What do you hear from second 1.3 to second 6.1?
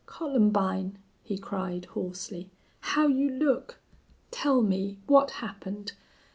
cried, hoarsely. "How you look!... Tell me. What happened?